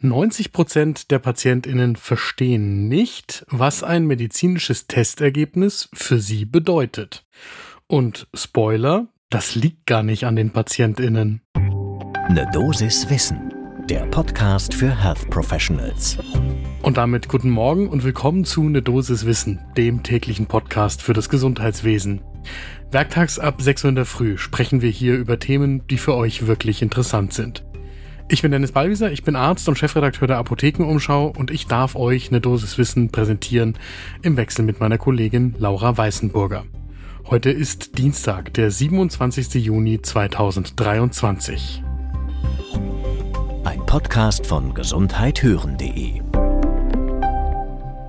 [0.00, 7.26] 90 Prozent der PatientInnen verstehen nicht, was ein medizinisches Testergebnis für sie bedeutet.
[7.88, 11.42] Und Spoiler, das liegt gar nicht an den PatientInnen.
[12.30, 13.52] Ne Dosis Wissen,
[13.90, 16.16] der Podcast für Health Professionals.
[16.82, 21.28] Und damit guten Morgen und willkommen zu Ne Dosis Wissen, dem täglichen Podcast für das
[21.28, 22.20] Gesundheitswesen.
[22.92, 26.46] Werktags ab 6 Uhr in der Früh sprechen wir hier über Themen, die für euch
[26.46, 27.64] wirklich interessant sind.
[28.30, 32.28] Ich bin Dennis Ballwieser, ich bin Arzt und Chefredakteur der Apothekenumschau und ich darf euch
[32.28, 33.78] eine Dosis Wissen präsentieren
[34.20, 36.64] im Wechsel mit meiner Kollegin Laura Weißenburger.
[37.26, 39.54] Heute ist Dienstag, der 27.
[39.54, 41.82] Juni 2023.
[43.64, 46.20] Ein Podcast von gesundheithören.de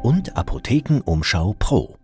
[0.03, 1.98] und Apothekenumschau Pro.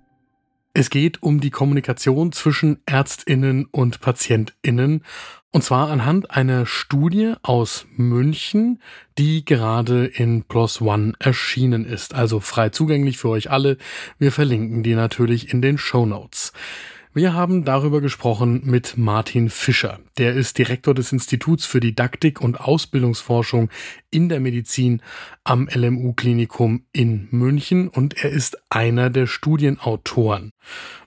[0.78, 5.06] Es geht um die Kommunikation zwischen Ärztinnen und Patientinnen
[5.54, 8.82] und zwar anhand einer Studie aus München,
[9.18, 13.78] die gerade in Plus One erschienen ist, also frei zugänglich für euch alle.
[14.20, 16.52] Wir verlinken die natürlich in den Show Notes.
[17.18, 20.00] Wir haben darüber gesprochen mit Martin Fischer.
[20.18, 23.70] Der ist Direktor des Instituts für Didaktik und Ausbildungsforschung
[24.12, 25.02] in der Medizin
[25.46, 30.52] am LMU-Klinikum in München und er ist einer der Studienautoren.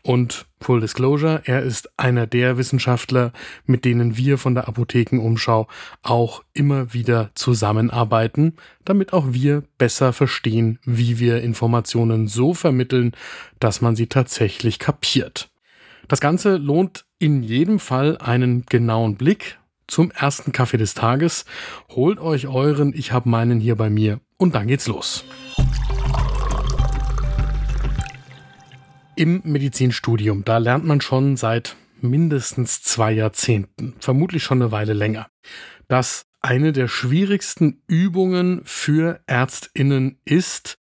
[0.01, 3.35] Und Full Disclosure, er ist einer der Wissenschaftler,
[3.67, 5.69] mit denen wir von der Apothekenumschau
[6.01, 8.55] auch immer wieder zusammenarbeiten,
[8.87, 13.13] damit auch wir besser verstehen, wie wir Informationen so vermitteln,
[13.61, 15.51] dass man sie tatsächlich kapiert.
[16.09, 21.45] Das Ganze lohnt in jedem Fall einen genauen Blick zum ersten Kaffee des Tages.
[21.91, 25.27] Holt euch euren, ich habe meinen hier bei mir und dann geht's los.
[29.17, 35.29] Im Medizinstudium, da lernt man schon seit mindestens zwei Jahrzehnten, vermutlich schon eine Weile länger,
[35.89, 40.79] dass eine der schwierigsten Übungen für Ärztinnen ist,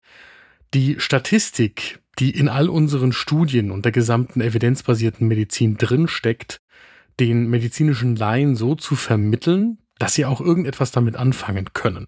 [0.75, 6.61] die Statistik die in all unseren Studien und der gesamten evidenzbasierten Medizin drinsteckt,
[7.19, 12.05] den medizinischen Laien so zu vermitteln, dass sie auch irgendetwas damit anfangen können.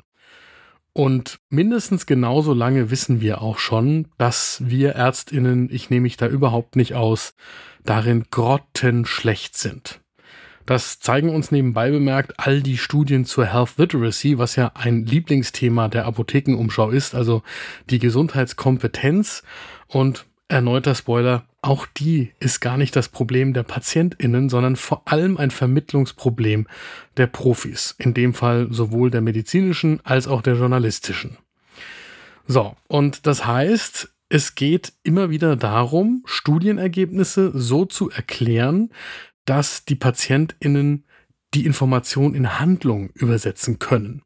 [0.94, 6.28] Und mindestens genauso lange wissen wir auch schon, dass wir Ärztinnen, ich nehme mich da
[6.28, 7.36] überhaupt nicht aus,
[7.84, 10.02] darin grottenschlecht sind.
[10.66, 15.88] Das zeigen uns nebenbei bemerkt all die Studien zur Health Literacy, was ja ein Lieblingsthema
[15.88, 17.42] der Apothekenumschau ist, also
[17.90, 19.44] die Gesundheitskompetenz.
[19.88, 25.38] Und erneuter Spoiler, auch die ist gar nicht das Problem der PatientInnen, sondern vor allem
[25.38, 26.68] ein Vermittlungsproblem
[27.18, 27.96] der Profis.
[27.98, 31.38] In dem Fall sowohl der medizinischen als auch der journalistischen.
[32.46, 38.90] So, und das heißt, es geht immer wieder darum, Studienergebnisse so zu erklären,
[39.46, 41.06] dass die PatientInnen
[41.54, 44.22] die Information in Handlung übersetzen können.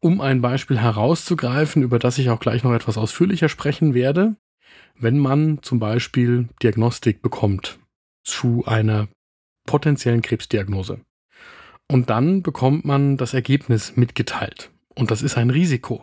[0.00, 4.36] Um ein Beispiel herauszugreifen, über das ich auch gleich noch etwas ausführlicher sprechen werde,
[4.98, 7.78] wenn man zum Beispiel Diagnostik bekommt
[8.24, 9.08] zu einer
[9.66, 11.00] potenziellen Krebsdiagnose
[11.90, 16.02] und dann bekommt man das Ergebnis mitgeteilt und das ist ein Risiko.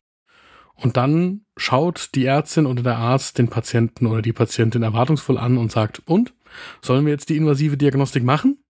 [0.75, 5.57] Und dann schaut die Ärztin oder der Arzt den Patienten oder die Patientin erwartungsvoll an
[5.57, 6.33] und sagt, und
[6.81, 8.63] sollen wir jetzt die invasive Diagnostik machen?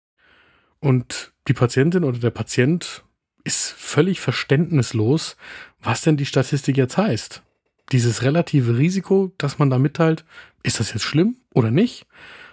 [0.81, 3.05] Und die Patientin oder der Patient
[3.45, 5.37] ist völlig verständnislos,
[5.81, 7.43] was denn die Statistik jetzt heißt.
[7.93, 10.25] Dieses relative Risiko, das man da mitteilt,
[10.63, 12.07] ist das jetzt schlimm oder nicht?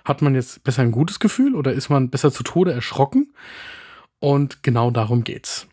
[0.03, 3.33] Hat man jetzt besser ein gutes Gefühl oder ist man besser zu Tode erschrocken?
[4.19, 5.67] Und genau darum geht's.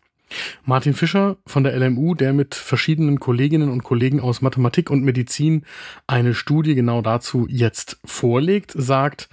[0.65, 5.65] Martin Fischer von der LMU, der mit verschiedenen Kolleginnen und Kollegen aus Mathematik und Medizin
[6.05, 9.29] eine Studie genau dazu jetzt vorlegt, sagt,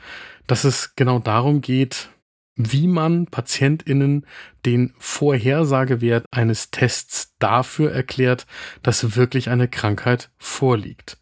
[0.47, 2.11] dass es genau darum geht,
[2.57, 4.27] wie man PatientInnen
[4.65, 8.47] den Vorhersagewert eines Tests dafür erklärt,
[8.83, 11.19] dass wirklich eine Krankheit vorliegt.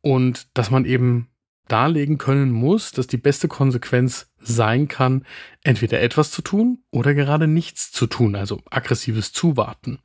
[0.00, 1.28] Und dass man eben
[1.68, 5.24] darlegen können muss, dass die beste Konsequenz sein kann,
[5.62, 9.98] entweder etwas zu tun oder gerade nichts zu tun, also aggressives Zuwarten.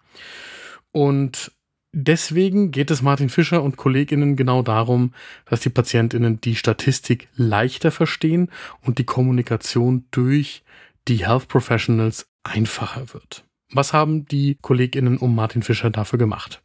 [0.92, 1.52] Und
[1.92, 5.14] deswegen geht es Martin Fischer und Kolleginnen genau darum,
[5.46, 8.50] dass die Patientinnen die Statistik leichter verstehen
[8.82, 10.64] und die Kommunikation durch
[11.08, 13.44] die Health Professionals einfacher wird.
[13.72, 16.62] Was haben die Kolleginnen um Martin Fischer dafür gemacht?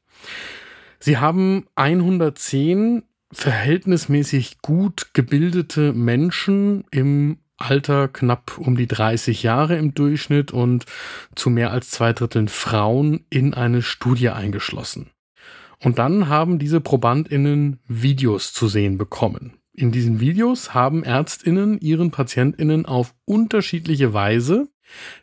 [0.99, 9.95] Sie haben 110 verhältnismäßig gut gebildete Menschen im Alter knapp um die 30 Jahre im
[9.95, 10.87] Durchschnitt und
[11.35, 15.11] zu mehr als zwei Dritteln Frauen in eine Studie eingeschlossen.
[15.85, 19.59] Und dann haben diese Probandinnen Videos zu sehen bekommen.
[19.75, 24.69] In diesen Videos haben Ärztinnen ihren Patientinnen auf unterschiedliche Weise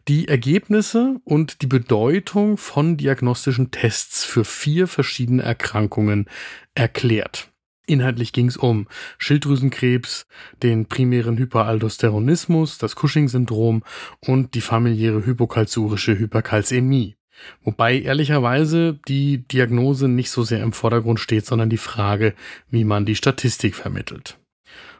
[0.07, 6.27] die Ergebnisse und die Bedeutung von diagnostischen Tests für vier verschiedene Erkrankungen
[6.75, 7.51] erklärt.
[7.87, 8.87] Inhaltlich ging es um
[9.17, 10.27] Schilddrüsenkrebs,
[10.61, 13.83] den primären Hyperaldosteronismus, das Cushing-Syndrom
[14.19, 17.15] und die familiäre hypokalzurische Hyperkalzämie.
[17.63, 22.33] Wobei ehrlicherweise die Diagnose nicht so sehr im Vordergrund steht, sondern die Frage,
[22.69, 24.37] wie man die Statistik vermittelt.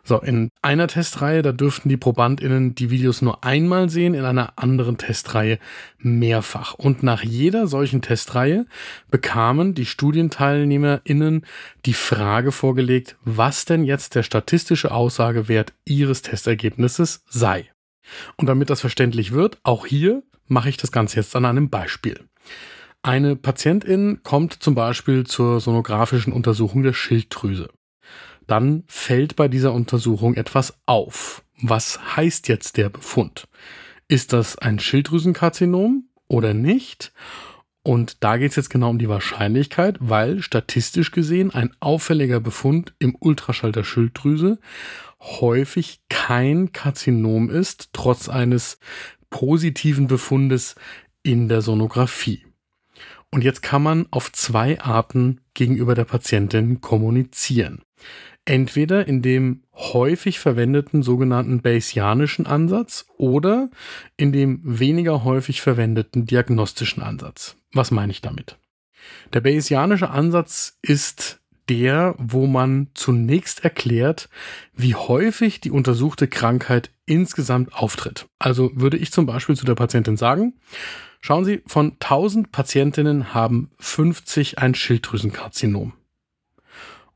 [0.03, 4.53] So, in einer Testreihe, da dürften die ProbandInnen die Videos nur einmal sehen, in einer
[4.55, 5.59] anderen Testreihe
[5.99, 6.73] mehrfach.
[6.73, 8.65] Und nach jeder solchen Testreihe
[9.11, 11.45] bekamen die StudienteilnehmerInnen
[11.85, 17.70] die Frage vorgelegt, was denn jetzt der statistische Aussagewert ihres Testergebnisses sei.
[18.37, 22.19] Und damit das verständlich wird, auch hier mache ich das Ganze jetzt an einem Beispiel.
[23.03, 27.69] Eine Patientin kommt zum Beispiel zur sonografischen Untersuchung der Schilddrüse
[28.51, 31.41] dann fällt bei dieser Untersuchung etwas auf.
[31.61, 33.47] Was heißt jetzt der Befund?
[34.09, 37.13] Ist das ein Schilddrüsenkarzinom oder nicht?
[37.83, 42.93] Und da geht es jetzt genau um die Wahrscheinlichkeit, weil statistisch gesehen ein auffälliger Befund
[42.99, 44.59] im Ultraschall der Schilddrüse
[45.19, 48.79] häufig kein Karzinom ist, trotz eines
[49.29, 50.75] positiven Befundes
[51.23, 52.45] in der Sonographie.
[53.31, 57.81] Und jetzt kann man auf zwei Arten gegenüber der Patientin kommunizieren.
[58.45, 63.69] Entweder in dem häufig verwendeten sogenannten Bayesianischen Ansatz oder
[64.17, 67.55] in dem weniger häufig verwendeten diagnostischen Ansatz.
[67.73, 68.57] Was meine ich damit?
[69.33, 71.39] Der Bayesianische Ansatz ist
[71.69, 74.29] der, wo man zunächst erklärt,
[74.73, 78.27] wie häufig die untersuchte Krankheit insgesamt auftritt.
[78.39, 80.59] Also würde ich zum Beispiel zu der Patientin sagen,
[81.21, 85.93] schauen Sie, von 1000 Patientinnen haben 50 ein Schilddrüsenkarzinom.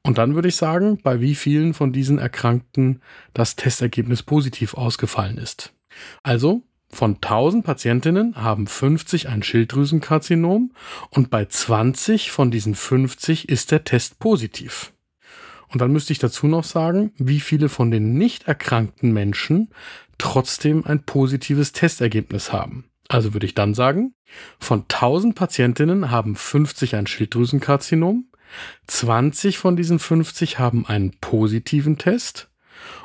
[0.06, 3.02] Und dann würde ich sagen, bei wie vielen von diesen Erkrankten
[3.34, 5.74] das Testergebnis positiv ausgefallen ist.
[6.22, 10.74] Also von 1000 Patientinnen haben 50 ein Schilddrüsenkarzinom
[11.10, 14.94] und bei 20 von diesen 50 ist der Test positiv.
[15.70, 19.72] Und dann müsste ich dazu noch sagen, wie viele von den nicht erkrankten Menschen
[20.20, 22.86] trotzdem ein positives Testergebnis haben.
[23.08, 24.14] Also würde ich dann sagen,
[24.60, 28.26] von 1000 Patientinnen haben 50 ein Schilddrüsenkarzinom,
[28.88, 32.50] 20 von diesen 50 haben einen positiven Test.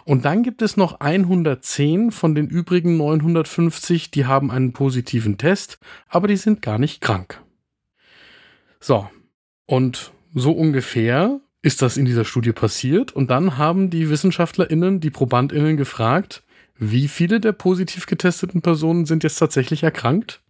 [0.05, 5.79] Und dann gibt es noch 110 von den übrigen 950, die haben einen positiven Test,
[6.09, 7.41] aber die sind gar nicht krank.
[8.81, 9.09] So,
[9.67, 13.13] und so ungefähr ist das in dieser Studie passiert.
[13.13, 16.43] Und dann haben die Wissenschaftlerinnen die Probandinnen gefragt,
[16.77, 20.41] wie viele der positiv getesteten Personen sind jetzt tatsächlich erkrankt?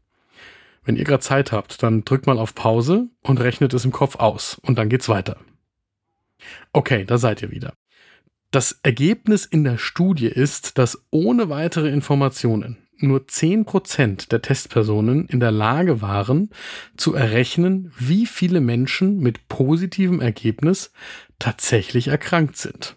[0.84, 4.16] Wenn ihr gerade Zeit habt, dann drückt mal auf Pause und rechnet es im Kopf
[4.16, 5.36] aus und dann geht's weiter.
[6.72, 7.74] Okay, da seid ihr wieder.
[8.50, 15.40] Das Ergebnis in der Studie ist, dass ohne weitere Informationen nur 10% der Testpersonen in
[15.40, 16.50] der Lage waren,
[16.96, 20.92] zu errechnen, wie viele Menschen mit positivem Ergebnis
[21.38, 22.96] tatsächlich erkrankt sind.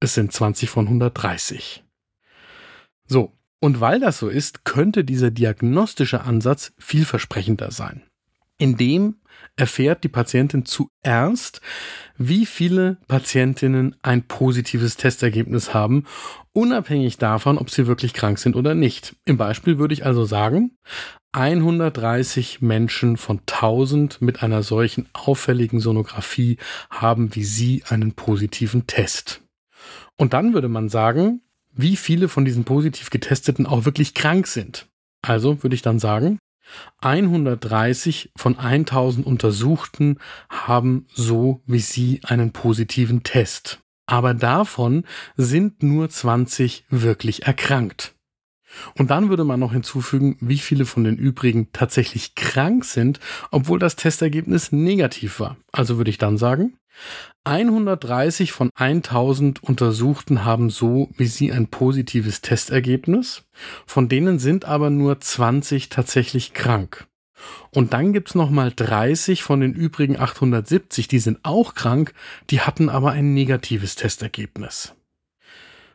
[0.00, 1.84] Es sind 20 von 130.
[3.06, 3.32] So,
[3.64, 8.02] und weil das so ist, könnte dieser diagnostische Ansatz vielversprechender sein.
[8.58, 9.22] Indem
[9.56, 11.62] erfährt die Patientin zuerst,
[12.18, 16.04] wie viele Patientinnen ein positives Testergebnis haben,
[16.52, 19.16] unabhängig davon, ob sie wirklich krank sind oder nicht.
[19.24, 20.76] Im Beispiel würde ich also sagen,
[21.32, 26.58] 130 Menschen von 1000 mit einer solchen auffälligen Sonographie
[26.90, 29.40] haben wie sie einen positiven Test.
[30.18, 31.40] Und dann würde man sagen,
[31.74, 34.86] wie viele von diesen positiv getesteten auch wirklich krank sind.
[35.22, 36.38] Also würde ich dann sagen,
[37.00, 43.80] 130 von 1000 Untersuchten haben so wie Sie einen positiven Test.
[44.06, 45.04] Aber davon
[45.36, 48.14] sind nur 20 wirklich erkrankt.
[48.98, 53.78] Und dann würde man noch hinzufügen, wie viele von den übrigen tatsächlich krank sind, obwohl
[53.78, 55.56] das Testergebnis negativ war.
[55.72, 56.76] Also würde ich dann sagen,
[57.44, 63.44] 130 von 1000 Untersuchten haben so wie sie ein positives Testergebnis,
[63.86, 67.06] von denen sind aber nur 20 tatsächlich krank.
[67.70, 72.14] Und dann gibt's noch mal 30 von den übrigen 870, die sind auch krank,
[72.50, 74.94] die hatten aber ein negatives Testergebnis.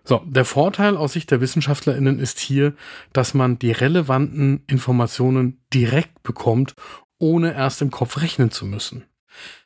[0.04, 2.74] So, der Vorteil aus Sicht der WissenschaftlerInnen ist hier,
[3.14, 6.76] dass man die relevanten Informationen direkt bekommt,
[7.20, 9.04] ohne erst im Kopf rechnen zu müssen.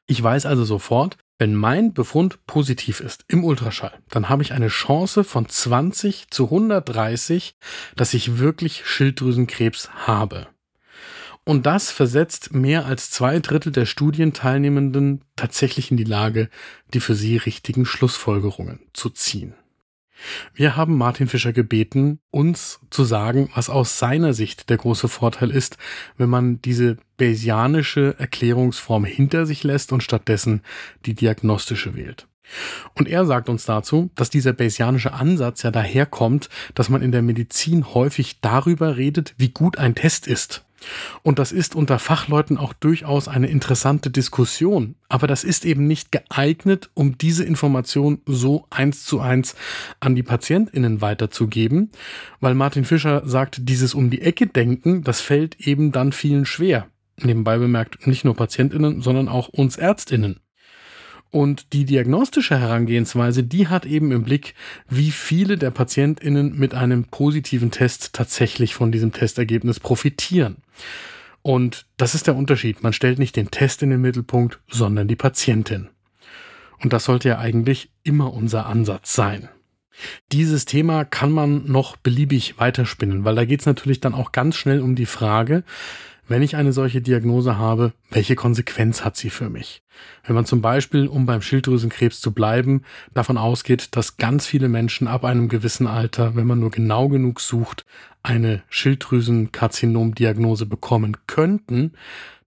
[0.06, 4.70] Ich weiß also sofort, wenn mein Befund positiv ist im Ultraschall, dann habe ich eine
[4.70, 7.58] Chance von 20 zu 130,
[7.98, 10.48] dass ich wirklich Schilddrüsenkrebs habe.
[11.44, 16.48] Und das versetzt mehr als zwei Drittel der Studienteilnehmenden tatsächlich in die Lage,
[16.94, 19.54] die für sie richtigen Schlussfolgerungen zu ziehen.
[20.54, 25.52] Wir haben Martin Fischer gebeten, uns zu sagen, was aus seiner Sicht der große Vorteil
[25.52, 25.78] ist,
[26.18, 30.62] wenn man diese Bayesianische Erklärungsform hinter sich lässt und stattdessen
[31.06, 32.28] die diagnostische wählt.
[32.94, 37.22] Und er sagt uns dazu, dass dieser Bayesianische Ansatz ja daherkommt, dass man in der
[37.22, 40.66] Medizin häufig darüber redet, wie gut ein Test ist.
[41.22, 44.96] Und das ist unter Fachleuten auch durchaus eine interessante Diskussion.
[45.10, 49.56] Aber das ist eben nicht geeignet, um diese Information so eins zu eins
[50.00, 51.92] an die PatientInnen weiterzugeben,
[52.40, 56.88] weil Martin Fischer sagt, dieses um die Ecke denken, das fällt eben dann vielen schwer.
[57.18, 60.40] Nebenbei bemerkt nicht nur PatientInnen, sondern auch uns ÄrztInnen.
[61.34, 64.54] Und die diagnostische Herangehensweise, die hat eben im Blick,
[64.88, 70.58] wie viele der PatientInnen mit einem positiven Test tatsächlich von diesem Testergebnis profitieren.
[71.42, 72.84] Und das ist der Unterschied.
[72.84, 75.90] Man stellt nicht den Test in den Mittelpunkt, sondern die Patientin.
[76.84, 79.50] Und das sollte ja eigentlich immer unser Ansatz sein.
[80.32, 84.56] Dieses Thema kann man noch beliebig weiterspinnen, weil da geht es natürlich dann auch ganz
[84.56, 85.64] schnell um die Frage,
[86.28, 89.84] wenn ich eine solche Diagnose habe, welche Konsequenz hat sie für mich?
[90.26, 95.08] Wenn man zum Beispiel, um beim Schilddrüsenkrebs zu bleiben, davon ausgeht, dass ganz viele Menschen
[95.08, 97.86] ab einem gewissen Alter, wenn man nur genau genug sucht,
[98.24, 101.94] eine Schilddrüsenkarzinomdiagnose bekommen könnten,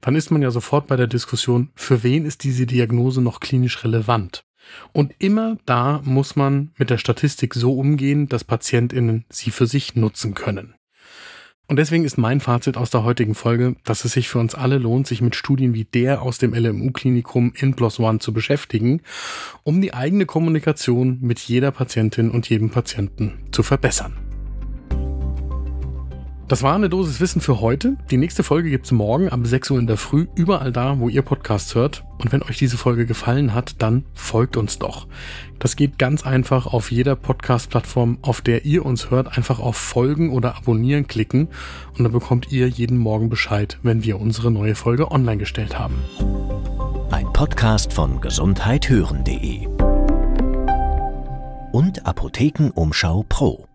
[0.01, 3.85] dann ist man ja sofort bei der Diskussion, für wen ist diese Diagnose noch klinisch
[3.85, 4.45] relevant?
[4.93, 9.95] Und immer da muss man mit der Statistik so umgehen, dass Patientinnen sie für sich
[9.95, 10.75] nutzen können.
[11.69, 14.79] Und deswegen ist mein Fazit aus der heutigen Folge, dass es sich für uns alle
[14.79, 19.03] lohnt, sich mit Studien wie der aus dem LMU-Klinikum in Plus One zu beschäftigen,
[19.65, 24.26] um die eigene Kommunikation mit jeder Patientin und jedem Patienten zu verbessern.
[26.49, 27.97] Das war eine Dosis Wissen für heute.
[28.09, 31.23] Die nächste Folge gibt's morgen ab 6 Uhr in der Früh, überall da, wo ihr
[31.23, 32.05] Podcasts hört.
[32.19, 35.09] Und wenn euch diese Folge gefallen hat, dann folgt uns doch.
[35.59, 40.31] Das geht ganz einfach auf jeder Podcast-Plattform, auf der ihr uns hört, einfach auf Folgen
[40.31, 41.49] oder Abonnieren klicken
[41.99, 45.97] und dann bekommt ihr jeden Morgen Bescheid, wenn wir unsere neue Folge online gestellt haben.
[47.11, 49.67] Ein Podcast von gesundheithören.de
[51.73, 53.66] und Apothekenumschau Pro.